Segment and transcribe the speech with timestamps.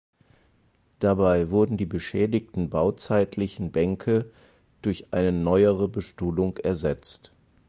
[0.97, 4.31] Dabei wurden die beschädigten bauzeitlichen Bänke
[4.81, 7.31] durch eine neuere Bestuhlung ersetzt.